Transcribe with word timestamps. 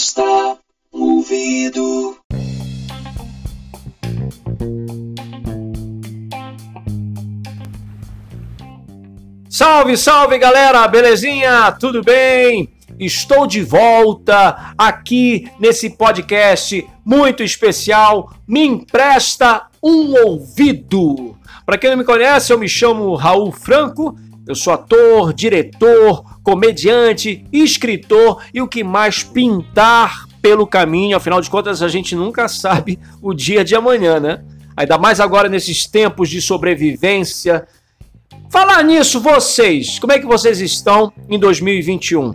Empresta 0.00 0.56
ouvido. 0.90 2.16
Salve, 9.50 9.98
salve 9.98 10.38
galera, 10.38 10.88
belezinha? 10.88 11.70
Tudo 11.72 12.02
bem? 12.02 12.72
Estou 12.98 13.46
de 13.46 13.62
volta 13.62 14.72
aqui 14.78 15.50
nesse 15.60 15.90
podcast 15.90 16.88
muito 17.04 17.42
especial. 17.42 18.32
Me 18.48 18.64
empresta 18.64 19.66
um 19.82 20.14
ouvido. 20.24 21.36
Para 21.66 21.76
quem 21.76 21.90
não 21.90 21.98
me 21.98 22.04
conhece, 22.04 22.50
eu 22.50 22.58
me 22.58 22.70
chamo 22.70 23.14
Raul 23.16 23.52
Franco. 23.52 24.16
Eu 24.48 24.54
sou 24.54 24.72
ator, 24.72 25.34
diretor, 25.34 26.24
comediante, 26.42 27.44
escritor 27.52 28.42
e 28.52 28.60
o 28.60 28.68
que 28.68 28.82
mais 28.82 29.22
pintar 29.22 30.26
pelo 30.40 30.66
caminho. 30.66 31.16
Afinal 31.16 31.40
de 31.40 31.50
contas, 31.50 31.82
a 31.82 31.88
gente 31.88 32.14
nunca 32.14 32.48
sabe 32.48 32.98
o 33.22 33.34
dia 33.34 33.64
de 33.64 33.74
amanhã, 33.74 34.18
né? 34.18 34.42
Ainda 34.76 34.96
mais 34.96 35.20
agora 35.20 35.48
nesses 35.48 35.86
tempos 35.86 36.28
de 36.28 36.40
sobrevivência. 36.40 37.66
Falar 38.48 38.82
nisso, 38.82 39.20
vocês, 39.20 39.98
como 39.98 40.12
é 40.12 40.18
que 40.18 40.26
vocês 40.26 40.60
estão 40.60 41.12
em 41.28 41.38
2021? 41.38 42.34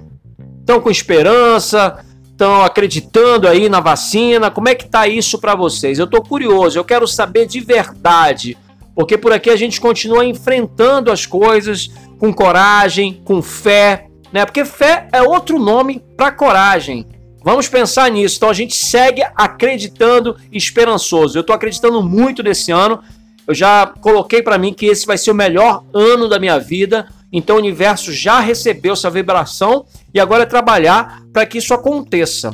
Estão 0.59 0.79
com 0.79 0.89
esperança? 0.89 2.05
Estão 2.31 2.63
acreditando 2.63 3.47
aí 3.47 3.67
na 3.69 3.79
vacina? 3.79 4.51
Como 4.51 4.69
é 4.69 4.75
que 4.75 4.87
tá 4.87 5.07
isso 5.07 5.39
para 5.39 5.55
vocês? 5.55 5.99
Eu 5.99 6.07
tô 6.07 6.21
curioso, 6.21 6.77
eu 6.77 6.83
quero 6.83 7.07
saber 7.07 7.47
de 7.47 7.59
verdade, 7.59 8.57
porque 8.93 9.17
por 9.17 9.33
aqui 9.33 9.49
a 9.49 9.55
gente 9.55 9.79
continua 9.79 10.25
enfrentando 10.25 11.11
as 11.11 11.25
coisas 11.25 11.89
com 12.17 12.33
coragem, 12.33 13.21
com 13.25 13.41
fé, 13.41 14.07
né? 14.31 14.45
Porque 14.45 14.65
fé 14.65 15.07
é 15.11 15.21
outro 15.21 15.59
nome 15.59 16.03
para 16.17 16.31
coragem. 16.31 17.07
Vamos 17.43 17.67
pensar 17.67 18.09
nisso. 18.09 18.37
Então 18.37 18.49
a 18.49 18.53
gente 18.53 18.75
segue 18.75 19.23
acreditando 19.35 20.35
esperançoso. 20.51 21.37
Eu 21.37 21.41
estou 21.41 21.55
acreditando 21.55 22.01
muito 22.01 22.41
nesse 22.41 22.71
ano. 22.71 23.01
Eu 23.47 23.53
já 23.53 23.85
coloquei 24.01 24.41
para 24.41 24.57
mim 24.57 24.73
que 24.73 24.87
esse 24.87 25.05
vai 25.05 25.17
ser 25.17 25.29
o 25.29 25.35
melhor 25.35 25.83
ano 25.93 26.27
da 26.27 26.39
minha 26.39 26.59
vida. 26.59 27.07
Então 27.31 27.57
o 27.57 27.59
universo 27.59 28.11
já 28.11 28.39
recebeu 28.39 28.93
essa 28.93 29.09
vibração 29.09 29.85
e 30.13 30.19
agora 30.19 30.43
é 30.43 30.47
trabalhar 30.47 31.21
para 31.31 31.45
que 31.45 31.59
isso 31.59 31.73
aconteça. 31.73 32.51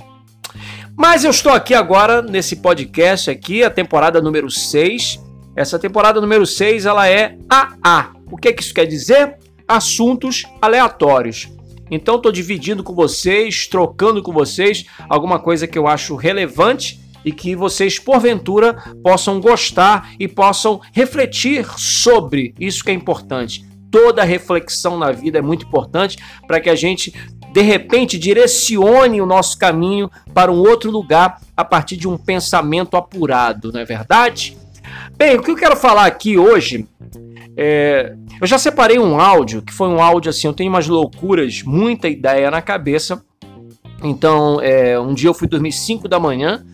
Mas 0.97 1.23
eu 1.23 1.31
estou 1.31 1.52
aqui 1.52 1.73
agora 1.73 2.21
nesse 2.21 2.58
podcast 2.58 3.31
aqui, 3.31 3.64
a 3.64 3.69
temporada 3.69 4.21
número 4.21 4.52
6. 4.52 5.19
Essa 5.55 5.80
temporada 5.80 6.19
número 6.19 6.45
6, 6.45 6.86
ela 6.86 7.08
é 7.08 7.38
AA. 7.49 8.11
O 8.30 8.38
que, 8.38 8.49
é 8.49 8.53
que 8.53 8.61
isso 8.61 8.73
quer 8.73 8.86
dizer? 8.86 9.38
Assuntos 9.72 10.45
aleatórios. 10.61 11.47
Então 11.89 12.17
estou 12.17 12.30
dividindo 12.30 12.83
com 12.83 12.94
vocês, 12.94 13.67
trocando 13.67 14.22
com 14.22 14.33
vocês 14.33 14.86
alguma 15.08 15.39
coisa 15.39 15.66
que 15.66 15.77
eu 15.77 15.88
acho 15.88 16.17
relevante 16.17 17.00
e 17.23 17.31
que 17.31 17.55
vocês 17.55 17.97
porventura 17.97 18.73
possam 19.02 19.39
gostar 19.39 20.11
e 20.19 20.27
possam 20.27 20.81
refletir 20.92 21.66
sobre 21.77 22.53
isso 22.59 22.83
que 22.83 22.92
é 22.92 22.94
importante. 22.94 23.66
Toda 23.89 24.25
reflexão 24.25 24.97
na 24.97 25.14
vida 25.14 25.39
é 25.39 25.42
muito 25.42 25.66
importante 25.66 26.17
para 26.45 26.59
que 26.59 26.69
a 26.69 26.75
gente 26.75 27.14
de 27.53 27.61
repente 27.61 28.19
direcione 28.19 29.22
o 29.22 29.25
nosso 29.25 29.58
caminho 29.58 30.11
para 30.33 30.52
um 30.52 30.59
outro 30.59 30.92
lugar 30.92 31.39
a 31.55 31.64
partir 31.64 31.95
de 31.95 32.09
um 32.09 32.17
pensamento 32.17 32.97
apurado, 32.97 33.72
não 33.72 33.80
é 33.80 33.86
verdade? 33.86 34.58
Bem, 35.17 35.38
o 35.38 35.42
que 35.42 35.52
eu 35.52 35.56
quero 35.56 35.75
falar 35.75 36.06
aqui 36.06 36.38
hoje 36.38 36.88
é, 37.58 38.16
eu 38.39 38.47
já 38.47 38.58
separei 38.58 38.98
um 38.98 39.20
áudio, 39.20 39.61
que 39.61 39.73
foi 39.73 39.88
um 39.88 40.02
áudio 40.02 40.30
assim, 40.30 40.48
eu 40.48 40.53
tenho 40.53 40.70
umas 40.70 40.88
loucuras, 40.88 41.61
muita 41.64 42.08
ideia 42.08 42.50
na 42.50 42.61
cabeça. 42.61 43.23
Então, 44.03 44.59
é, 44.61 45.00
um 45.00 45.14
dia 45.14 45.30
eu 45.30 45.33
fui 45.33 45.48
dormir 45.48 45.72
5 45.72 46.08
da 46.08 46.20
manhã, 46.20 46.66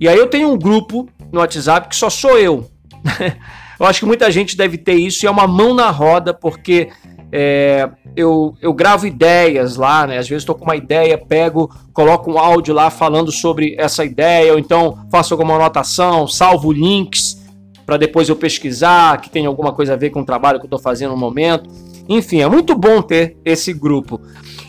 e 0.00 0.08
aí 0.08 0.16
eu 0.16 0.26
tenho 0.26 0.50
um 0.50 0.58
grupo 0.58 1.08
no 1.30 1.40
WhatsApp 1.40 1.88
que 1.88 1.96
só 1.96 2.08
sou 2.08 2.38
eu. 2.38 2.70
eu 3.78 3.86
acho 3.86 4.00
que 4.00 4.06
muita 4.06 4.30
gente 4.30 4.56
deve 4.56 4.78
ter 4.78 4.94
isso, 4.94 5.24
e 5.24 5.26
é 5.26 5.30
uma 5.30 5.46
mão 5.46 5.74
na 5.74 5.90
roda, 5.90 6.32
porque 6.32 6.88
é, 7.30 7.90
eu, 8.16 8.56
eu 8.62 8.72
gravo 8.72 9.06
ideias 9.06 9.76
lá, 9.76 10.06
né? 10.06 10.16
Às 10.16 10.28
vezes 10.28 10.42
estou 10.42 10.54
com 10.54 10.64
uma 10.64 10.76
ideia, 10.76 11.18
pego, 11.18 11.70
coloco 11.92 12.32
um 12.32 12.38
áudio 12.38 12.72
lá 12.72 12.88
falando 12.88 13.30
sobre 13.30 13.76
essa 13.78 14.04
ideia, 14.04 14.52
ou 14.52 14.58
então 14.58 15.06
faço 15.10 15.34
alguma 15.34 15.56
anotação, 15.56 16.26
salvo 16.26 16.72
links 16.72 17.43
para 17.84 17.96
depois 17.96 18.28
eu 18.28 18.36
pesquisar, 18.36 19.20
que 19.20 19.30
tem 19.30 19.46
alguma 19.46 19.72
coisa 19.72 19.92
a 19.94 19.96
ver 19.96 20.10
com 20.10 20.20
o 20.20 20.24
trabalho 20.24 20.58
que 20.58 20.64
eu 20.64 20.68
estou 20.68 20.78
fazendo 20.78 21.10
no 21.10 21.16
momento. 21.16 21.68
Enfim, 22.08 22.40
é 22.40 22.48
muito 22.48 22.74
bom 22.76 23.02
ter 23.02 23.36
esse 23.44 23.72
grupo. 23.72 24.20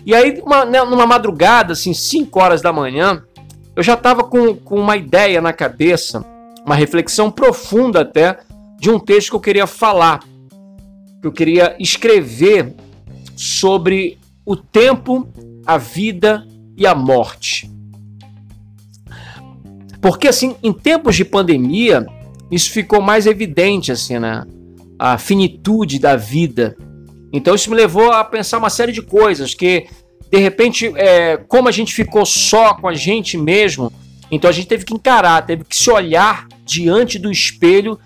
E 0.05 0.13
aí, 0.13 0.41
uma, 0.45 0.65
né, 0.65 0.83
numa 0.83 1.05
madrugada, 1.05 1.73
assim, 1.73 1.93
5 1.93 2.39
horas 2.39 2.61
da 2.61 2.71
manhã, 2.71 3.23
eu 3.75 3.83
já 3.83 3.93
estava 3.95 4.23
com, 4.23 4.55
com 4.55 4.79
uma 4.79 4.95
ideia 4.95 5.41
na 5.41 5.51
cabeça, 5.51 6.25
uma 6.65 6.75
reflexão 6.75 7.31
profunda 7.31 8.01
até, 8.01 8.39
de 8.79 8.89
um 8.89 8.99
texto 8.99 9.31
que 9.31 9.35
eu 9.35 9.41
queria 9.41 9.67
falar, 9.67 10.19
que 11.21 11.27
eu 11.27 11.31
queria 11.31 11.75
escrever 11.79 12.73
sobre 13.35 14.17
o 14.45 14.55
tempo, 14.55 15.27
a 15.65 15.77
vida 15.77 16.45
e 16.77 16.85
a 16.85 16.93
morte. 16.93 17.69
Porque, 19.99 20.27
assim, 20.27 20.55
em 20.61 20.71
tempos 20.71 21.15
de 21.15 21.25
pandemia, 21.25 22.05
isso 22.51 22.71
ficou 22.71 23.01
mais 23.01 23.25
evidente, 23.25 23.91
assim, 23.91 24.19
né? 24.19 24.45
A 24.97 25.17
finitude 25.17 25.99
da 25.99 26.15
vida. 26.15 26.77
Então 27.33 27.55
isso 27.55 27.69
me 27.69 27.75
levou 27.75 28.11
a 28.11 28.23
pensar 28.23 28.57
uma 28.57 28.69
série 28.69 28.91
de 28.91 29.01
coisas 29.01 29.53
que, 29.53 29.87
de 30.31 30.37
repente, 30.37 30.91
é, 30.95 31.37
como 31.37 31.67
a 31.67 31.71
gente 31.71 31.93
ficou 31.93 32.25
só 32.25 32.73
com 32.73 32.87
a 32.87 32.93
gente 32.93 33.37
mesmo, 33.37 33.91
então 34.31 34.49
a 34.49 34.53
gente 34.53 34.67
teve 34.67 34.85
que 34.85 34.93
encarar, 34.93 35.45
teve 35.45 35.63
que 35.63 35.75
se 35.75 35.89
olhar 35.89 36.47
diante 36.63 37.19
do 37.19 37.31
espelho 37.31 37.99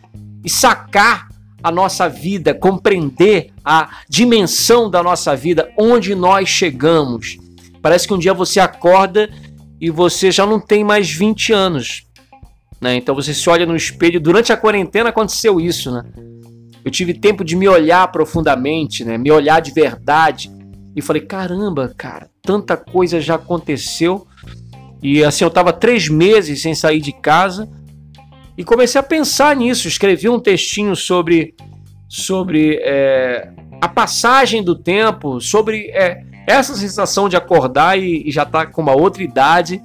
e 0.43 0.49
sacar 0.49 1.29
a 1.61 1.71
nossa 1.71 2.07
vida, 2.07 2.53
compreender 2.53 3.51
a 3.63 3.99
dimensão 4.07 4.89
da 4.89 5.03
nossa 5.03 5.35
vida, 5.35 5.71
onde 5.77 6.15
nós 6.15 6.47
chegamos. 6.47 7.37
Parece 7.81 8.07
que 8.07 8.13
um 8.13 8.19
dia 8.19 8.33
você 8.33 8.59
acorda 8.59 9.29
e 9.79 9.89
você 9.89 10.31
já 10.31 10.45
não 10.45 10.59
tem 10.59 10.83
mais 10.83 11.09
20 11.09 11.53
anos. 11.53 12.05
Né? 12.81 12.95
Então 12.95 13.13
você 13.13 13.33
se 13.33 13.49
olha 13.49 13.65
no 13.65 13.75
espelho. 13.75 14.19
Durante 14.19 14.53
a 14.53 14.57
quarentena 14.57 15.09
aconteceu 15.09 15.59
isso, 15.59 15.91
né? 15.91 16.03
Eu 16.83 16.91
tive 16.91 17.13
tempo 17.13 17.43
de 17.43 17.55
me 17.55 17.67
olhar 17.67 18.07
profundamente, 18.09 19.03
né? 19.03 19.17
Me 19.17 19.31
olhar 19.31 19.59
de 19.59 19.71
verdade. 19.71 20.49
E 20.95 21.01
falei, 21.01 21.21
caramba, 21.21 21.93
cara, 21.95 22.29
tanta 22.41 22.77
coisa 22.77 23.19
já 23.19 23.35
aconteceu. 23.35 24.25
E 25.03 25.23
assim, 25.23 25.43
eu 25.43 25.49
tava 25.49 25.73
três 25.73 26.07
meses 26.07 26.61
sem 26.61 26.73
sair 26.73 27.01
de 27.01 27.11
casa. 27.11 27.69
E 28.57 28.63
comecei 28.63 28.99
a 28.99 29.03
pensar 29.03 29.55
nisso. 29.55 29.87
Escrevi 29.87 30.29
um 30.29 30.39
textinho 30.39 30.95
sobre, 30.95 31.53
sobre 32.07 32.79
é, 32.81 33.51
a 33.81 33.87
passagem 33.87 34.63
do 34.63 34.75
tempo, 34.75 35.41
sobre 35.41 35.89
é, 35.91 36.23
essa 36.47 36.75
sensação 36.75 37.27
de 37.27 37.35
acordar 37.35 37.99
e, 37.99 38.27
e 38.27 38.31
já 38.31 38.45
tá 38.45 38.65
com 38.65 38.81
uma 38.81 38.95
outra 38.95 39.21
idade 39.21 39.81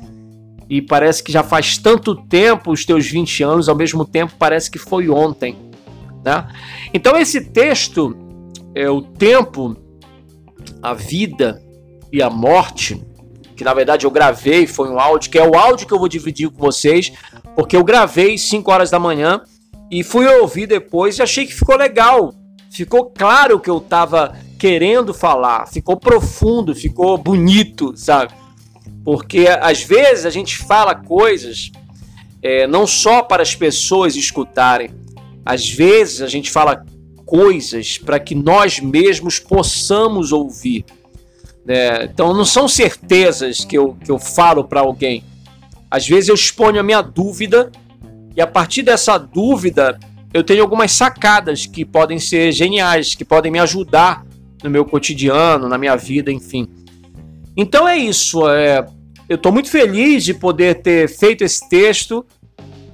e 0.69 0.81
parece 0.81 1.23
que 1.23 1.33
já 1.33 1.43
faz 1.43 1.79
tanto 1.79 2.15
tempo 2.15 2.73
os 2.73 2.85
teus 2.85 3.07
20 3.07 3.43
anos, 3.43 3.69
ao 3.69 3.77
mesmo 3.77 4.05
tempo 4.05 4.35
parece 4.39 4.71
que 4.71 4.79
foi 4.79 5.09
ontem. 5.09 5.57
Né? 6.25 6.47
Então, 6.93 7.17
esse 7.17 7.41
texto, 7.41 8.17
é 8.75 8.89
o 8.91 9.01
tempo, 9.01 9.77
a 10.83 10.95
vida 10.95 11.63
e 12.13 12.23
a 12.23 12.29
morte, 12.29 13.03
que 13.57 13.63
na 13.63 13.73
verdade 13.73 14.05
eu 14.05 14.11
gravei, 14.11 14.67
foi 14.67 14.89
um 14.89 14.99
áudio, 14.99 15.31
que 15.31 15.39
é 15.39 15.47
o 15.47 15.55
áudio 15.55 15.87
que 15.87 15.93
eu 15.93 15.99
vou 15.99 16.09
dividir 16.09 16.51
com 16.51 16.59
vocês, 16.59 17.13
porque 17.55 17.77
eu 17.77 17.85
gravei 17.85 18.37
5 18.37 18.71
horas 18.71 18.91
da 18.91 18.99
manhã 18.99 19.43
e 19.91 20.03
fui 20.03 20.27
ouvir 20.27 20.67
depois 20.67 21.19
e 21.19 21.23
achei 21.23 21.47
que 21.47 21.55
ficou 21.55 21.77
legal. 21.77 22.35
Ficou 22.71 23.07
claro 23.07 23.57
o 23.57 23.61
que 23.61 23.71
eu 23.71 23.79
estava 23.79 24.37
querendo 24.59 25.15
falar, 25.15 25.69
ficou 25.69 25.97
profundo, 25.97 26.75
ficou 26.75 27.17
bonito, 27.17 27.93
sabe? 27.97 28.33
Porque 29.05 29.47
às 29.61 29.83
vezes 29.83 30.25
a 30.25 30.31
gente 30.31 30.57
fala 30.57 30.95
coisas 30.95 31.71
é, 32.43 32.67
não 32.67 32.87
só 32.87 33.23
para 33.23 33.43
as 33.43 33.55
pessoas 33.55 34.17
escutarem, 34.17 34.91
às 35.45 35.69
vezes 35.69 36.23
a 36.23 36.29
gente 36.29 36.51
fala 36.51 36.85
coisas 37.25 37.99
para 37.99 38.19
que 38.19 38.35
nós 38.35 38.81
mesmos 38.81 39.39
possamos 39.39 40.33
ouvir. 40.33 40.85
Né? 41.65 42.05
Então 42.05 42.35
não 42.35 42.45
são 42.45 42.69
certezas 42.69 43.65
que 43.65 43.77
eu, 43.77 43.97
que 44.05 44.11
eu 44.11 44.19
falo 44.19 44.65
para 44.65 44.81
alguém. 44.81 45.25
Às 45.91 46.07
vezes 46.07 46.29
eu 46.29 46.35
exponho 46.35 46.81
a 46.81 46.83
minha 46.83 47.03
dúvida 47.03 47.71
e 48.37 48.41
a 48.41 48.47
partir 48.47 48.83
dessa 48.83 49.17
dúvida 49.17 49.99
eu 50.33 50.43
tenho 50.43 50.63
algumas 50.63 50.93
sacadas 50.93 51.65
que 51.67 51.85
podem 51.85 52.19
ser 52.19 52.53
geniais, 52.53 53.15
que 53.15 53.25
podem 53.25 53.53
me 53.53 53.59
ajudar 53.61 54.27
no 54.63 54.69
meu 54.69 54.85
cotidiano, 54.85 55.69
na 55.69 55.79
minha 55.79 55.95
vida, 55.95 56.33
enfim. 56.33 56.67
Então 57.57 57.87
é 57.87 57.97
isso. 57.97 58.49
É, 58.49 58.85
eu 59.29 59.37
estou 59.37 59.53
muito 59.53 59.71
feliz 59.71 60.25
de 60.25 60.35
poder 60.35 60.83
ter 60.83 61.09
feito 61.09 61.43
esse 61.43 61.69
texto 61.69 62.25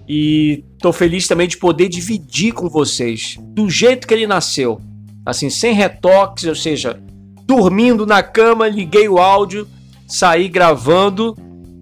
e 0.08 0.64
estou 0.74 0.92
feliz 0.92 1.26
também 1.26 1.48
de 1.48 1.56
poder 1.56 1.88
dividir 1.88 2.52
com 2.52 2.68
vocês 2.68 3.36
do 3.40 3.68
jeito 3.68 4.06
que 4.06 4.14
ele 4.14 4.26
nasceu, 4.26 4.80
assim 5.24 5.50
sem 5.50 5.74
retoques, 5.74 6.44
ou 6.44 6.54
seja, 6.54 7.00
dormindo 7.44 8.06
na 8.06 8.22
cama, 8.22 8.68
liguei 8.68 9.08
o 9.08 9.18
áudio, 9.18 9.68
saí 10.06 10.48
gravando 10.48 11.36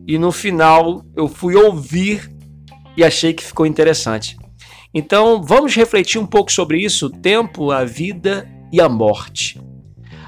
e 0.06 0.18
no 0.18 0.32
final 0.32 1.04
eu 1.14 1.28
fui 1.28 1.54
ouvir 1.54 2.30
e 2.96 3.04
achei 3.04 3.32
que 3.32 3.44
ficou 3.44 3.66
interessante. 3.66 4.36
Então 4.92 5.42
vamos 5.42 5.74
refletir 5.74 6.18
um 6.18 6.26
pouco 6.26 6.50
sobre 6.50 6.78
isso: 6.78 7.06
o 7.06 7.10
tempo, 7.10 7.70
a 7.70 7.84
vida 7.84 8.48
e 8.72 8.80
a 8.80 8.88
morte. 8.88 9.60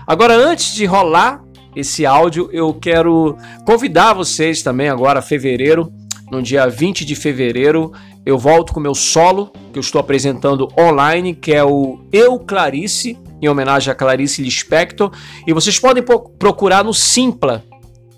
Agora, 0.06 0.34
antes 0.34 0.74
de 0.74 0.84
rolar 0.84 1.42
esse 1.74 2.04
áudio, 2.04 2.48
eu 2.52 2.74
quero 2.74 3.36
convidar 3.64 4.12
vocês 4.12 4.62
também 4.62 4.88
agora, 4.88 5.22
fevereiro, 5.22 5.92
no 6.30 6.42
dia 6.42 6.66
20 6.66 7.04
de 7.04 7.14
fevereiro, 7.14 7.92
eu 8.24 8.38
volto 8.38 8.72
com 8.72 8.80
meu 8.80 8.94
solo, 8.94 9.52
que 9.72 9.78
eu 9.78 9.80
estou 9.80 10.00
apresentando 10.00 10.68
online, 10.78 11.34
que 11.34 11.52
é 11.52 11.64
o 11.64 12.00
Eu 12.12 12.38
Clarice, 12.38 13.18
em 13.40 13.48
homenagem 13.48 13.90
a 13.90 13.94
Clarice 13.94 14.42
Lispector, 14.42 15.10
e 15.46 15.52
vocês 15.52 15.78
podem 15.78 16.04
procurar 16.38 16.84
no 16.84 16.92
Simpla. 16.92 17.64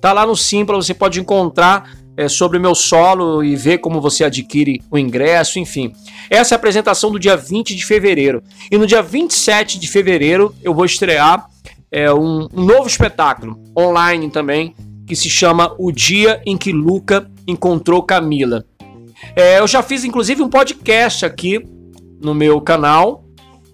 Tá 0.00 0.12
lá 0.12 0.26
no 0.26 0.36
Simpla, 0.36 0.76
você 0.76 0.92
pode 0.92 1.20
encontrar 1.20 1.90
é, 2.16 2.28
sobre 2.28 2.58
o 2.58 2.60
meu 2.60 2.74
solo 2.74 3.42
e 3.42 3.56
ver 3.56 3.78
como 3.78 4.00
você 4.00 4.24
adquire 4.24 4.82
o 4.90 4.98
ingresso, 4.98 5.58
enfim. 5.58 5.92
Essa 6.28 6.54
é 6.54 6.56
a 6.56 6.58
apresentação 6.58 7.10
do 7.10 7.18
dia 7.18 7.36
20 7.36 7.74
de 7.74 7.84
fevereiro. 7.84 8.42
E 8.70 8.76
no 8.76 8.86
dia 8.86 9.02
27 9.02 9.78
de 9.78 9.88
fevereiro 9.88 10.54
eu 10.62 10.74
vou 10.74 10.84
estrear 10.84 11.48
é, 11.92 12.12
um, 12.12 12.48
um 12.52 12.64
novo 12.64 12.86
espetáculo 12.86 13.62
online 13.78 14.30
também, 14.30 14.74
que 15.06 15.14
se 15.14 15.28
chama 15.28 15.74
O 15.78 15.92
Dia 15.92 16.40
em 16.46 16.56
que 16.56 16.72
Luca 16.72 17.30
Encontrou 17.46 18.02
Camila. 18.02 18.64
É, 19.36 19.60
eu 19.60 19.68
já 19.68 19.82
fiz 19.82 20.02
inclusive 20.02 20.42
um 20.42 20.48
podcast 20.48 21.26
aqui 21.26 21.64
no 22.20 22.34
meu 22.34 22.60
canal 22.60 23.24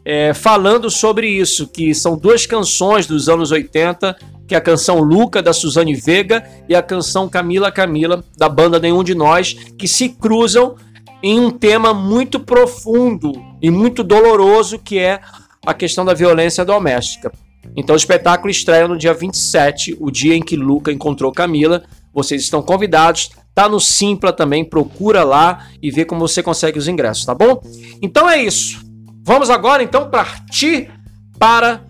é, 0.04 0.32
falando 0.32 0.90
sobre 0.90 1.28
isso, 1.28 1.68
que 1.68 1.94
são 1.94 2.16
duas 2.16 2.46
canções 2.46 3.06
dos 3.06 3.28
anos 3.28 3.50
80, 3.50 4.16
que 4.46 4.54
é 4.54 4.58
a 4.58 4.60
canção 4.60 5.00
Luca 5.00 5.42
da 5.42 5.52
Suzane 5.52 5.94
Vega 5.94 6.42
e 6.66 6.74
a 6.74 6.82
canção 6.82 7.28
Camila 7.28 7.70
Camila 7.70 8.24
da 8.36 8.48
banda 8.48 8.80
Nenhum 8.80 9.04
de 9.04 9.14
Nós, 9.14 9.52
que 9.78 9.86
se 9.86 10.08
cruzam 10.08 10.76
em 11.22 11.38
um 11.38 11.50
tema 11.50 11.92
muito 11.92 12.40
profundo 12.40 13.32
e 13.60 13.70
muito 13.70 14.02
doloroso 14.02 14.78
que 14.78 14.98
é 14.98 15.20
a 15.66 15.74
questão 15.74 16.06
da 16.06 16.14
violência 16.14 16.64
doméstica. 16.64 17.30
Então 17.76 17.94
o 17.94 17.96
espetáculo 17.96 18.50
estreia 18.50 18.88
no 18.88 18.98
dia 18.98 19.14
27, 19.14 19.96
o 20.00 20.10
dia 20.10 20.34
em 20.34 20.42
que 20.42 20.56
Luca 20.56 20.92
encontrou 20.92 21.32
Camila. 21.32 21.84
Vocês 22.12 22.42
estão 22.42 22.62
convidados. 22.62 23.30
Tá 23.54 23.68
no 23.68 23.80
Simpla 23.80 24.32
também, 24.32 24.64
procura 24.64 25.24
lá 25.24 25.68
e 25.82 25.90
vê 25.90 26.04
como 26.04 26.26
você 26.26 26.42
consegue 26.42 26.78
os 26.78 26.86
ingressos, 26.86 27.24
tá 27.24 27.34
bom? 27.34 27.60
Então 28.00 28.28
é 28.28 28.40
isso. 28.40 28.84
Vamos 29.24 29.50
agora 29.50 29.82
então 29.82 30.08
partir 30.08 30.90
para 31.38 31.84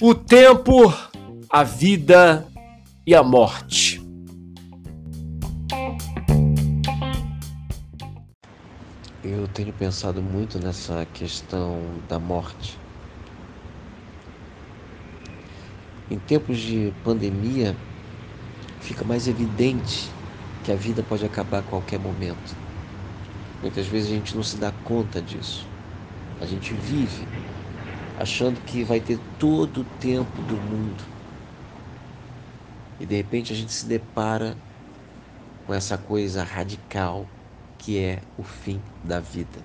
o 0.00 0.14
tempo, 0.14 0.92
a 1.50 1.62
vida 1.62 2.46
e 3.06 3.14
a 3.14 3.22
morte. 3.22 4.00
Eu 9.22 9.46
tenho 9.48 9.72
pensado 9.74 10.22
muito 10.22 10.58
nessa 10.58 11.06
questão 11.12 11.78
da 12.08 12.18
morte. 12.18 12.79
Em 16.10 16.18
tempos 16.18 16.58
de 16.58 16.92
pandemia, 17.04 17.80
fica 18.80 19.04
mais 19.04 19.28
evidente 19.28 20.20
que 20.64 20.72
a 20.72 20.76
vida 20.76 21.04
pode 21.04 21.24
acabar 21.24 21.60
a 21.60 21.62
qualquer 21.62 22.00
momento. 22.00 22.60
Muitas 23.62 23.86
vezes 23.86 24.10
a 24.10 24.14
gente 24.14 24.34
não 24.34 24.42
se 24.42 24.58
dá 24.58 24.72
conta 24.72 25.22
disso. 25.22 25.72
A 26.40 26.46
gente 26.46 26.74
vive 26.74 27.32
achando 28.16 28.60
que 28.60 28.82
vai 28.82 29.00
ter 29.00 29.18
todo 29.38 29.82
o 29.82 29.84
tempo 29.84 30.42
do 30.42 30.60
mundo. 30.60 31.04
E 32.98 33.06
de 33.06 33.14
repente 33.16 33.52
a 33.52 33.56
gente 33.56 33.72
se 33.72 33.86
depara 33.86 34.60
com 35.64 35.72
essa 35.72 35.96
coisa 35.96 36.42
radical 36.42 37.26
que 37.78 37.98
é 37.98 38.22
o 38.36 38.42
fim 38.42 38.82
da 39.02 39.20
vida. 39.20 39.64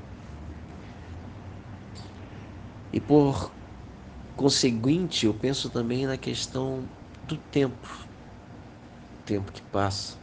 E 2.93 3.01
por 3.01 3.54
conseguinte, 4.35 5.25
eu 5.25 5.33
penso 5.33 5.69
também 5.69 6.05
na 6.05 6.17
questão 6.17 6.83
do 7.27 7.37
tempo, 7.37 8.07
o 9.19 9.23
tempo 9.25 9.51
que 9.51 9.61
passa. 9.61 10.17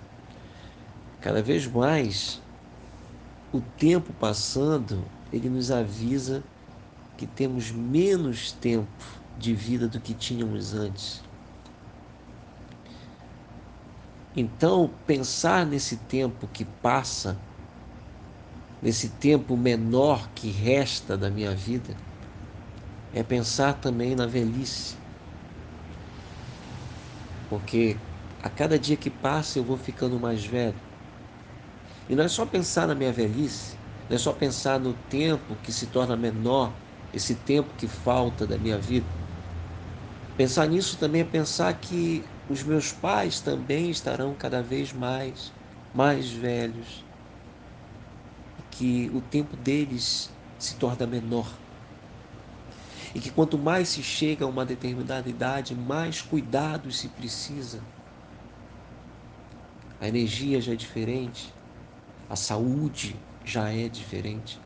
Cada 1.21 1.43
vez 1.43 1.67
mais, 1.67 2.41
o 3.53 3.61
tempo 3.61 4.13
passando, 4.15 5.05
ele 5.33 5.49
nos 5.49 5.71
avisa 5.71 6.43
que 7.17 7.27
temos 7.27 7.71
menos 7.71 8.53
tempo 8.53 9.05
de 9.39 9.55
vida 9.55 9.89
do 9.89 10.01
que 10.01 10.15
tínhamos 10.15 10.75
antes. 10.75 11.23
Então, 14.35 14.91
pensar 15.07 15.67
nesse 15.67 15.97
tempo 15.97 16.49
que 16.49 16.65
passa, 16.65 17.39
nesse 18.81 19.11
tempo 19.11 19.57
menor 19.57 20.29
que 20.35 20.51
resta 20.51 21.17
da 21.17 21.31
minha 21.31 21.55
vida, 21.55 21.95
é 23.13 23.23
pensar 23.23 23.75
também 23.81 24.15
na 24.17 24.27
velhice. 24.27 24.97
Porque 27.49 27.97
a 28.43 28.49
cada 28.49 28.79
dia 28.79 28.97
que 28.97 29.11
passa 29.11 29.59
eu 29.59 29.65
vou 29.65 29.77
ficando 29.77 30.19
mais 30.19 30.45
velho. 30.45 30.75
E 32.09 32.15
não 32.17 32.25
é 32.25 32.29
só 32.29 32.47
pensar 32.47 32.87
na 32.87 32.95
minha 32.95 33.13
velhice, 33.13 33.77
não 34.09 34.17
é 34.17 34.19
só 34.19 34.33
pensar 34.33 34.81
no 34.81 34.95
tempo 34.95 35.57
que 35.57 35.73
se 35.73 35.87
torna 35.87 36.17
menor, 36.17 36.83
esse 37.13 37.35
tempo 37.37 37.75
que 37.75 37.87
falta 37.87 38.47
da 38.47 38.59
minha 38.59 38.79
vida. 38.79 39.07
Pensar 40.37 40.67
nisso 40.67 40.99
também 40.99 41.21
é 41.21 41.25
pensar 41.25 41.73
que 41.81 42.25
os 42.49 42.63
meus 42.63 42.93
pais 42.93 43.41
também 43.41 43.91
estarão 43.91 44.35
cada 44.35 44.63
vez 44.63 44.93
mais, 44.93 45.53
mais 45.95 46.31
velhos, 46.33 47.05
que 48.71 49.11
o 49.11 49.21
tempo 49.21 49.57
deles 49.57 50.31
se 50.59 50.75
torna 50.79 51.07
menor 51.07 51.62
e 53.15 53.21
que 53.21 53.31
quanto 53.31 53.59
mais 53.59 53.89
se 53.89 54.03
chega 54.03 54.45
a 54.45 54.49
uma 54.49 54.65
determinada 54.65 55.29
idade, 55.29 55.75
mais 55.75 56.23
cuidados 56.23 56.99
se 56.99 57.09
precisa. 57.09 57.81
A 60.01 60.09
energia 60.09 60.61
já 60.61 60.73
é 60.73 60.77
diferente, 60.77 61.53
a 62.29 62.37
saúde 62.37 63.17
já 63.45 63.71
é 63.71 63.89
diferente. 63.89 64.59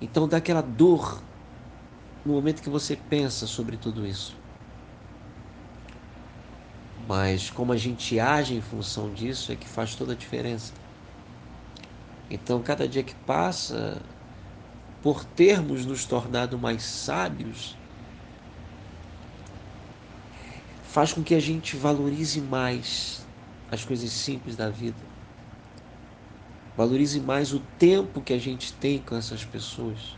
Então 0.00 0.26
dá 0.26 0.38
aquela 0.38 0.62
dor 0.62 1.22
no 2.24 2.32
momento 2.32 2.62
que 2.62 2.70
você 2.70 2.96
pensa 2.96 3.46
sobre 3.46 3.76
tudo 3.76 4.06
isso. 4.06 4.36
Mas 7.06 7.50
como 7.50 7.72
a 7.72 7.76
gente 7.76 8.18
age 8.18 8.54
em 8.54 8.60
função 8.60 9.12
disso 9.12 9.52
é 9.52 9.56
que 9.56 9.68
faz 9.68 9.94
toda 9.94 10.12
a 10.12 10.16
diferença. 10.16 10.72
Então 12.30 12.62
cada 12.62 12.86
dia 12.88 13.02
que 13.02 13.14
passa, 13.14 14.00
por 15.02 15.24
termos 15.24 15.86
nos 15.86 16.04
tornado 16.04 16.58
mais 16.58 16.82
sábios, 16.82 17.76
faz 20.84 21.12
com 21.12 21.22
que 21.22 21.34
a 21.34 21.40
gente 21.40 21.76
valorize 21.76 22.40
mais 22.40 23.24
as 23.70 23.84
coisas 23.84 24.10
simples 24.10 24.56
da 24.56 24.68
vida. 24.68 24.98
Valorize 26.76 27.20
mais 27.20 27.52
o 27.52 27.60
tempo 27.78 28.20
que 28.20 28.32
a 28.32 28.38
gente 28.38 28.72
tem 28.74 28.98
com 28.98 29.14
essas 29.16 29.44
pessoas. 29.44 30.16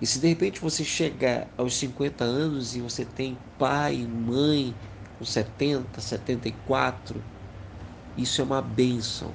E 0.00 0.06
se 0.06 0.18
de 0.18 0.28
repente 0.28 0.60
você 0.60 0.82
chega 0.82 1.46
aos 1.58 1.74
50 1.76 2.24
anos 2.24 2.74
e 2.74 2.80
você 2.80 3.04
tem 3.04 3.36
pai, 3.58 3.98
mãe 3.98 4.74
com 5.18 5.24
70, 5.24 6.00
74, 6.00 7.22
isso 8.16 8.40
é 8.40 8.44
uma 8.44 8.62
bênção. 8.62 9.34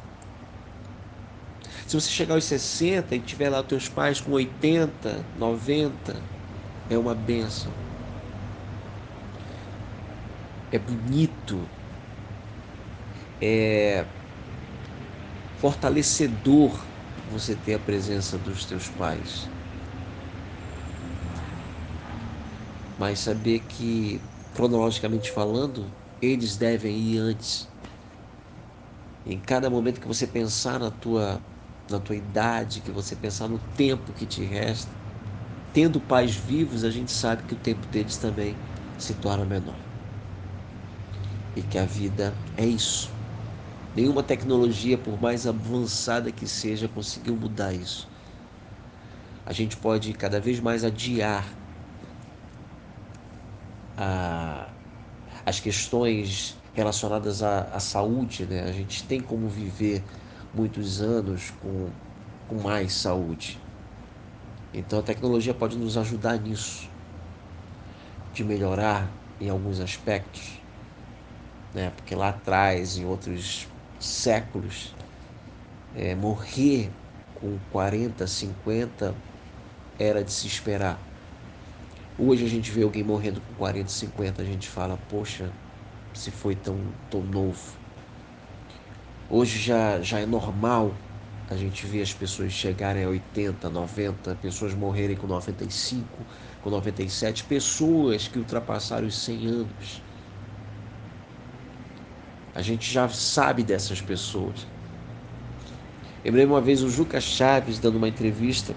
Se 1.85 1.95
você 1.95 2.09
chegar 2.09 2.33
aos 2.35 2.45
60 2.45 3.15
e 3.15 3.21
tiver 3.23 3.49
lá 3.49 3.63
teus 3.63 3.87
pais 3.89 4.19
com 4.21 4.31
80, 4.31 5.29
90, 5.33 6.31
é 6.89 6.97
uma 6.97 7.15
benção. 7.15 7.81
É 10.69 10.77
bonito. 10.79 11.75
É 13.39 14.15
fortalecedor 15.55 16.93
você 17.25 17.55
ter 17.55 17.73
a 17.73 17.79
presença 17.79 18.37
dos 18.39 18.65
teus 18.65 18.89
pais. 18.89 19.51
Mas 22.97 23.19
saber 23.21 23.61
que, 23.67 24.29
cronologicamente 24.53 25.31
falando, 25.31 25.97
eles 26.21 26.57
devem 26.57 26.97
ir 26.97 27.17
antes. 27.17 27.73
Em 29.25 29.41
cada 29.41 29.69
momento 29.69 29.99
que 29.99 30.07
você 30.07 30.27
pensar 30.27 30.79
na 30.79 30.91
tua 30.91 31.45
na 31.89 31.99
tua 31.99 32.15
idade, 32.15 32.81
que 32.81 32.91
você 32.91 33.15
pensar 33.15 33.47
no 33.47 33.59
tempo 33.59 34.13
que 34.13 34.25
te 34.27 34.43
resta. 34.43 34.95
Tendo 35.73 36.01
pais 36.01 36.35
vivos, 36.35 36.83
a 36.83 36.91
gente 36.91 37.11
sabe 37.11 37.43
que 37.43 37.53
o 37.53 37.57
tempo 37.57 37.87
deles 37.87 38.17
também 38.17 38.59
se 38.97 39.15
torna 39.15 39.45
menor. 39.45 39.79
E 41.55 41.63
que 41.63 41.77
a 41.77 41.85
vida 41.85 42.39
é 42.55 42.65
isso. 42.65 43.15
Nenhuma 43.95 44.23
tecnologia, 44.23 44.97
por 44.97 45.19
mais 45.19 45.47
avançada 45.47 46.31
que 46.31 46.47
seja, 46.47 46.87
conseguiu 46.89 47.35
mudar 47.37 47.73
isso. 47.73 48.09
A 49.45 49.53
gente 49.53 49.77
pode 49.77 50.13
cada 50.13 50.39
vez 50.41 50.59
mais 50.59 50.83
adiar 50.83 51.57
a, 53.97 54.73
as 55.45 55.59
questões 55.59 56.61
relacionadas 56.73 57.41
à, 57.43 57.63
à 57.65 57.79
saúde, 57.79 58.45
né? 58.45 58.63
A 58.63 58.71
gente 58.71 59.07
tem 59.07 59.21
como 59.21 59.49
viver 59.49 60.05
muitos 60.55 61.01
anos 61.01 61.51
com, 61.51 61.89
com 62.47 62.61
mais 62.61 62.93
saúde. 62.93 63.59
Então 64.73 64.99
a 64.99 65.03
tecnologia 65.03 65.53
pode 65.53 65.77
nos 65.77 65.97
ajudar 65.97 66.37
nisso, 66.39 66.87
de 68.33 68.43
melhorar 68.43 69.09
em 69.39 69.49
alguns 69.49 69.79
aspectos, 69.79 70.59
né? 71.73 71.91
Porque 71.91 72.15
lá 72.15 72.29
atrás, 72.29 72.97
em 72.97 73.05
outros 73.05 73.67
séculos, 73.99 74.95
é, 75.93 76.15
morrer 76.15 76.91
com 77.33 77.59
40, 77.71 78.27
50 78.27 79.15
era 79.99 80.23
de 80.23 80.31
se 80.31 80.47
esperar. 80.47 80.99
Hoje 82.17 82.45
a 82.45 82.49
gente 82.49 82.71
vê 82.71 82.83
alguém 82.83 83.03
morrendo 83.03 83.39
com 83.41 83.53
40, 83.53 83.89
50, 83.89 84.41
a 84.41 84.45
gente 84.45 84.67
fala, 84.69 84.97
poxa, 84.97 85.53
se 86.13 86.31
foi 86.31 86.55
tão, 86.55 86.77
tão 87.09 87.21
novo. 87.23 87.84
Hoje 89.29 89.59
já, 89.59 90.01
já 90.01 90.19
é 90.19 90.25
normal 90.25 90.93
a 91.49 91.55
gente 91.55 91.85
ver 91.85 92.01
as 92.01 92.13
pessoas 92.13 92.51
chegarem 92.51 93.03
a 93.03 93.09
80, 93.09 93.69
90, 93.69 94.35
pessoas 94.35 94.73
morrerem 94.73 95.15
com 95.15 95.27
95, 95.27 96.07
com 96.61 96.69
97, 96.69 97.43
pessoas 97.43 98.27
que 98.27 98.37
ultrapassaram 98.37 99.07
os 99.07 99.17
100 99.17 99.47
anos. 99.47 100.01
A 102.53 102.61
gente 102.61 102.91
já 102.91 103.09
sabe 103.09 103.63
dessas 103.63 103.99
pessoas. 103.99 104.65
Lembro 106.23 106.53
uma 106.53 106.61
vez 106.61 106.81
o 106.81 106.89
Juca 106.89 107.21
Chaves 107.21 107.79
dando 107.79 107.97
uma 107.97 108.07
entrevista 108.07 108.73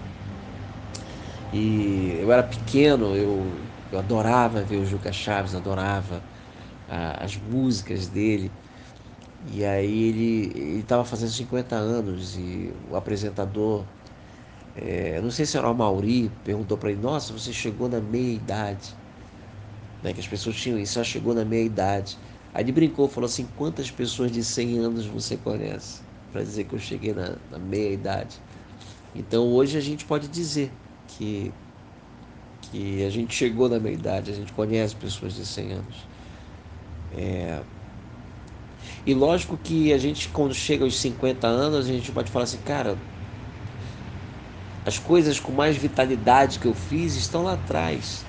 e 1.51 2.19
eu 2.21 2.31
era 2.31 2.43
pequeno, 2.43 3.15
eu, 3.15 3.43
eu 3.91 3.99
adorava 3.99 4.61
ver 4.61 4.77
o 4.77 4.85
Juca 4.85 5.11
Chaves, 5.11 5.55
adorava 5.55 6.21
a, 6.87 7.23
as 7.23 7.35
músicas 7.35 8.07
dele. 8.07 8.51
E 9.47 9.63
aí 9.63 10.03
ele 10.09 10.79
estava 10.79 11.05
fazendo 11.05 11.31
50 11.31 11.75
anos 11.75 12.35
e 12.37 12.73
o 12.91 12.95
apresentador, 12.95 13.85
é, 14.75 15.19
não 15.21 15.31
sei 15.31 15.45
se 15.45 15.57
era 15.57 15.69
o 15.69 15.73
Mauri, 15.73 16.29
perguntou 16.43 16.77
para 16.77 16.91
ele, 16.91 17.01
nossa, 17.01 17.31
você 17.31 17.53
chegou 17.53 17.87
na 17.87 17.99
meia 17.99 18.35
idade. 18.35 18.93
Né, 20.03 20.13
que 20.13 20.19
as 20.19 20.27
pessoas 20.27 20.55
tinham 20.55 20.79
isso, 20.79 20.95
já 20.95 21.03
chegou 21.03 21.33
na 21.33 21.43
meia 21.45 21.63
idade. 21.63 22.17
Aí 22.53 22.63
ele 22.63 22.71
brincou, 22.71 23.07
falou 23.07 23.27
assim, 23.27 23.47
quantas 23.57 23.91
pessoas 23.91 24.31
de 24.31 24.43
100 24.43 24.79
anos 24.79 25.05
você 25.05 25.37
conhece? 25.37 26.01
Para 26.31 26.41
dizer 26.41 26.65
que 26.65 26.73
eu 26.73 26.79
cheguei 26.79 27.13
na, 27.13 27.35
na 27.51 27.59
meia 27.59 27.93
idade. 27.93 28.37
Então 29.15 29.45
hoje 29.47 29.77
a 29.77 29.81
gente 29.81 30.05
pode 30.05 30.27
dizer 30.27 30.71
que, 31.07 31.51
que 32.61 33.03
a 33.03 33.09
gente 33.09 33.33
chegou 33.33 33.67
na 33.69 33.79
meia 33.79 33.93
idade, 33.93 34.31
a 34.31 34.35
gente 34.35 34.51
conhece 34.53 34.95
pessoas 34.95 35.33
de 35.33 35.45
100 35.45 35.71
anos. 35.73 36.07
É... 37.17 37.61
E 39.05 39.13
lógico 39.13 39.57
que 39.57 39.93
a 39.93 39.97
gente, 39.97 40.29
quando 40.29 40.53
chega 40.53 40.83
aos 40.83 40.99
50 40.99 41.47
anos, 41.47 41.85
a 41.87 41.91
gente 41.93 42.11
pode 42.11 42.31
falar 42.31 42.45
assim, 42.45 42.59
cara, 42.59 42.97
as 44.85 44.97
coisas 44.97 45.39
com 45.39 45.51
mais 45.51 45.77
vitalidade 45.77 46.59
que 46.59 46.67
eu 46.67 46.73
fiz 46.73 47.15
estão 47.15 47.43
lá 47.43 47.53
atrás. 47.53 48.25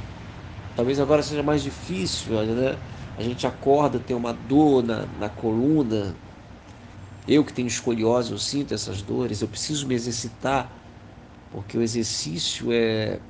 Talvez 0.74 1.00
agora 1.00 1.22
seja 1.22 1.42
mais 1.42 1.62
difícil, 1.62 2.34
né? 2.46 2.78
A 3.16 3.22
gente 3.22 3.46
acorda, 3.46 4.00
tem 4.00 4.16
uma 4.16 4.32
dor 4.32 4.82
na, 4.82 5.06
na 5.06 5.28
coluna. 5.30 6.16
Eu 7.26 7.44
que 7.44 7.52
tenho 7.52 7.68
escoliose, 7.68 8.32
eu 8.32 8.38
sinto 8.38 8.74
essas 8.74 9.02
dores. 9.02 9.40
Eu 9.40 9.48
preciso 9.48 9.86
me 9.86 9.94
exercitar, 9.94 10.82
porque 11.50 11.78
o 11.78 11.82
exercício 11.82 12.72
é 12.72 13.20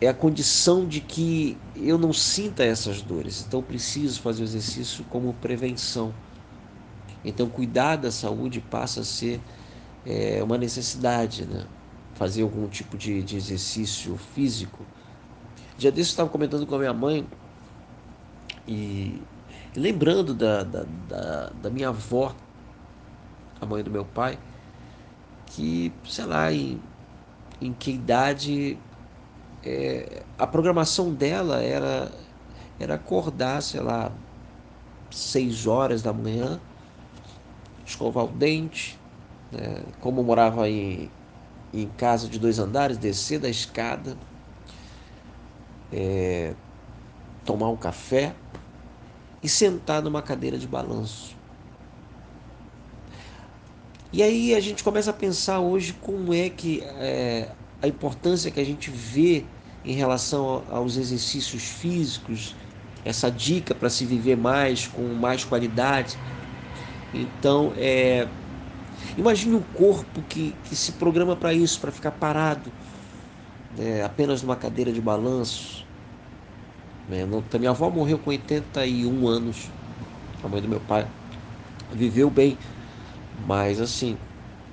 é 0.00 0.08
a 0.08 0.14
condição 0.14 0.86
de 0.86 1.00
que 1.00 1.56
eu 1.76 1.96
não 1.96 2.12
sinta 2.12 2.64
essas 2.64 3.00
dores. 3.00 3.44
Então, 3.46 3.62
preciso 3.62 4.20
fazer 4.20 4.42
o 4.42 4.44
exercício 4.44 5.04
como 5.04 5.32
prevenção. 5.34 6.12
Então, 7.24 7.48
cuidar 7.48 7.96
da 7.96 8.10
saúde 8.10 8.60
passa 8.60 9.00
a 9.00 9.04
ser 9.04 9.40
é, 10.04 10.42
uma 10.42 10.58
necessidade, 10.58 11.46
né? 11.46 11.66
Fazer 12.14 12.42
algum 12.42 12.68
tipo 12.68 12.96
de, 12.96 13.22
de 13.22 13.36
exercício 13.36 14.16
físico. 14.16 14.84
Já 15.78 15.90
desse 15.90 16.10
eu 16.10 16.12
estava 16.12 16.28
comentando 16.28 16.66
com 16.66 16.74
a 16.74 16.78
minha 16.78 16.92
mãe 16.92 17.26
e, 18.66 19.20
e 19.74 19.80
lembrando 19.80 20.34
da, 20.34 20.62
da, 20.62 20.84
da, 21.08 21.50
da 21.50 21.70
minha 21.70 21.88
avó, 21.88 22.34
a 23.60 23.66
mãe 23.66 23.82
do 23.82 23.90
meu 23.90 24.04
pai, 24.04 24.38
que, 25.46 25.92
sei 26.04 26.24
lá, 26.24 26.52
em, 26.52 26.80
em 27.60 27.72
que 27.72 27.92
idade 27.92 28.78
é, 29.64 30.22
a 30.38 30.46
programação 30.46 31.12
dela 31.12 31.62
era, 31.62 32.12
era 32.78 32.94
acordar, 32.94 33.62
sei 33.62 33.80
lá, 33.80 34.12
seis 35.10 35.66
horas 35.66 36.02
da 36.02 36.12
manhã, 36.12 36.60
escovar 37.86 38.24
o 38.24 38.28
dente, 38.28 38.98
né? 39.50 39.82
como 40.00 40.22
morava 40.22 40.68
em, 40.68 41.10
em 41.72 41.88
casa 41.96 42.28
de 42.28 42.38
dois 42.38 42.58
andares, 42.58 42.98
descer 42.98 43.38
da 43.38 43.48
escada, 43.48 44.16
é, 45.92 46.52
tomar 47.44 47.70
um 47.70 47.76
café 47.76 48.34
e 49.42 49.48
sentar 49.48 50.02
numa 50.02 50.20
cadeira 50.20 50.58
de 50.58 50.66
balanço. 50.66 51.34
E 54.12 54.22
aí 54.22 54.54
a 54.54 54.60
gente 54.60 54.84
começa 54.84 55.10
a 55.10 55.12
pensar 55.14 55.58
hoje 55.60 55.92
como 55.94 56.32
é 56.32 56.48
que 56.48 56.82
é, 56.82 57.50
a 57.82 57.88
importância 57.88 58.50
que 58.50 58.60
a 58.60 58.64
gente 58.64 58.90
vê 58.90 59.44
em 59.84 59.92
relação 59.92 60.62
aos 60.70 60.96
exercícios 60.96 61.62
físicos, 61.62 62.54
essa 63.04 63.30
dica 63.30 63.74
para 63.74 63.90
se 63.90 64.04
viver 64.04 64.36
mais, 64.36 64.86
com 64.86 65.02
mais 65.14 65.44
qualidade. 65.44 66.16
Então, 67.12 67.72
é, 67.76 68.26
imagine 69.16 69.54
um 69.54 69.62
corpo 69.62 70.22
que, 70.22 70.54
que 70.64 70.74
se 70.74 70.92
programa 70.92 71.36
para 71.36 71.52
isso, 71.52 71.78
para 71.80 71.92
ficar 71.92 72.12
parado, 72.12 72.72
né, 73.76 74.02
apenas 74.02 74.42
numa 74.42 74.56
cadeira 74.56 74.90
de 74.90 75.00
balanço. 75.00 75.84
Né, 77.08 77.26
minha 77.58 77.70
avó 77.70 77.90
morreu 77.90 78.18
com 78.18 78.30
81 78.30 79.28
anos, 79.28 79.68
a 80.42 80.48
mãe 80.48 80.62
do 80.62 80.68
meu 80.68 80.80
pai 80.80 81.06
viveu 81.92 82.30
bem, 82.30 82.56
mas 83.46 83.80
assim, 83.80 84.16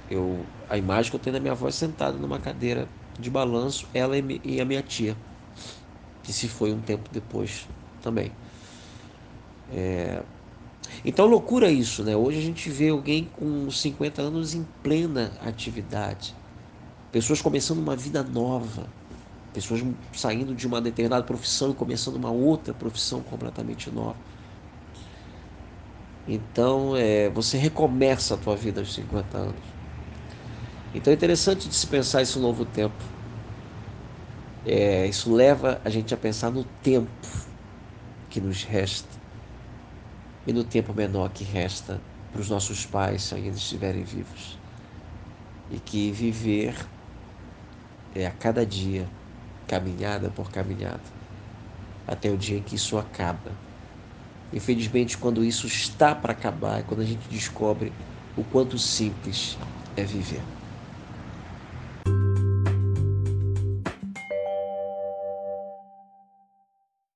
eu, 0.09 0.45
a 0.69 0.77
imagem 0.77 1.11
que 1.11 1.15
eu 1.17 1.19
tenho 1.19 1.33
da 1.33 1.39
minha 1.39 1.51
avó 1.51 1.67
é 1.67 1.71
sentada 1.71 2.17
numa 2.17 2.39
cadeira 2.39 2.87
de 3.19 3.29
balanço, 3.29 3.87
ela 3.93 4.15
e 4.17 4.59
a 4.59 4.65
minha 4.65 4.81
tia, 4.81 5.15
que 6.23 6.31
se 6.31 6.47
foi 6.47 6.71
um 6.71 6.79
tempo 6.79 7.09
depois 7.11 7.67
também. 8.01 8.31
É... 9.71 10.21
Então, 11.05 11.25
loucura 11.25 11.71
isso, 11.71 12.03
né? 12.03 12.15
Hoje 12.15 12.39
a 12.39 12.41
gente 12.41 12.69
vê 12.69 12.89
alguém 12.89 13.25
com 13.25 13.69
50 13.71 14.21
anos 14.21 14.53
em 14.53 14.67
plena 14.83 15.31
atividade, 15.45 16.35
pessoas 17.11 17.41
começando 17.41 17.79
uma 17.79 17.95
vida 17.95 18.23
nova, 18.23 18.87
pessoas 19.53 19.83
saindo 20.13 20.53
de 20.53 20.67
uma 20.67 20.81
determinada 20.81 21.23
profissão 21.23 21.71
e 21.71 21.73
começando 21.73 22.15
uma 22.15 22.31
outra 22.31 22.73
profissão 22.73 23.21
completamente 23.21 23.89
nova. 23.89 24.17
Então, 26.27 26.95
é, 26.95 27.29
você 27.29 27.57
recomeça 27.57 28.35
a 28.35 28.37
tua 28.37 28.55
vida 28.55 28.79
aos 28.81 28.93
50 28.93 29.37
anos. 29.37 29.80
Então 30.93 31.11
é 31.11 31.15
interessante 31.15 31.69
de 31.69 31.75
se 31.75 31.87
pensar 31.87 32.21
esse 32.21 32.37
novo 32.37 32.65
tempo. 32.65 33.03
É, 34.65 35.07
isso 35.07 35.33
leva 35.33 35.81
a 35.83 35.89
gente 35.89 36.13
a 36.13 36.17
pensar 36.17 36.51
no 36.51 36.63
tempo 36.83 37.09
que 38.29 38.41
nos 38.41 38.63
resta 38.63 39.09
e 40.45 40.53
no 40.53 40.63
tempo 40.63 40.93
menor 40.93 41.29
que 41.29 41.43
resta 41.43 41.99
para 42.31 42.41
os 42.41 42.49
nossos 42.49 42.85
pais 42.85 43.23
se 43.23 43.35
ainda 43.35 43.55
estiverem 43.55 44.03
vivos. 44.03 44.57
E 45.69 45.79
que 45.79 46.11
viver 46.11 46.75
é 48.13 48.27
a 48.27 48.31
cada 48.31 48.65
dia, 48.65 49.07
caminhada 49.67 50.29
por 50.29 50.51
caminhada, 50.51 51.01
até 52.05 52.29
o 52.29 52.37
dia 52.37 52.57
em 52.57 52.61
que 52.61 52.75
isso 52.75 52.97
acaba. 52.97 53.51
Infelizmente, 54.51 55.17
quando 55.17 55.45
isso 55.45 55.65
está 55.65 56.13
para 56.13 56.33
acabar, 56.33 56.79
é 56.79 56.83
quando 56.83 56.99
a 56.99 57.05
gente 57.05 57.29
descobre 57.29 57.93
o 58.35 58.43
quanto 58.43 58.77
simples 58.77 59.57
é 59.95 60.03
viver. 60.03 60.41